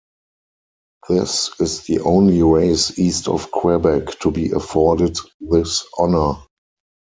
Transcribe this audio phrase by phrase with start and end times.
[1.09, 6.41] This is the only race east of Quebec to be afforded this honour.